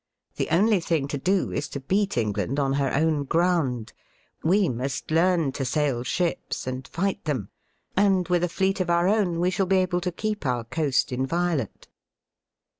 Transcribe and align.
The 0.37 0.49
only 0.49 0.79
thing 0.79 1.07
to 1.09 1.19
do 1.19 1.51
is 1.51 1.67
to 1.69 1.79
beat 1.79 2.17
England 2.17 2.59
on 2.59 2.73
her 2.73 2.91
own 2.91 3.23
ground: 3.23 3.93
we 4.43 4.67
must 4.67 5.11
learn 5.11 5.51
to 5.51 5.63
sail 5.63 6.01
ships 6.01 6.65
and 6.65 6.87
fight 6.87 7.23
them, 7.25 7.49
and 7.95 8.27
with 8.27 8.43
a 8.43 8.49
fleet 8.49 8.79
of 8.81 8.89
our 8.89 9.07
own 9.07 9.39
we 9.39 9.51
shall 9.51 9.67
be 9.67 9.77
able 9.77 10.01
to 10.01 10.11
keep 10.11 10.43
our 10.43 10.63
coast 10.63 11.11
inviolate." 11.11 11.87